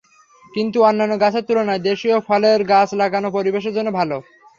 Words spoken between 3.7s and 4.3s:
জন্য ভালো।